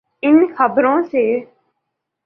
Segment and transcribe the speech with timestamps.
[0.23, 1.23] ان خبروں سے؟